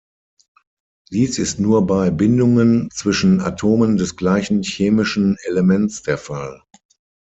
Dies 1.11 1.37
ist 1.37 1.59
nur 1.59 1.85
bei 1.85 2.09
Bindungen 2.09 2.89
zwischen 2.91 3.39
Atomen 3.39 3.97
des 3.97 4.15
gleichen 4.15 4.63
chemischen 4.63 5.37
Elements 5.45 6.01
der 6.01 6.17
Fall. 6.17 6.63